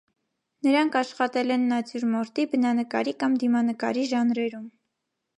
[0.67, 4.65] Նրանք աշխատել են նատյուրմորտի, բնանկարի կամ դիմանկարի ժանրերում։